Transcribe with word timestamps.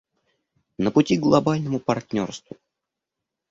На 0.79 0.89
пути 0.89 1.15
к 1.17 1.21
глобальному 1.21 1.79
партнерству. 1.79 2.57